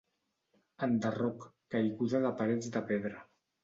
[0.87, 1.47] Enderroc,
[1.77, 3.27] caiguda de parets de pedra.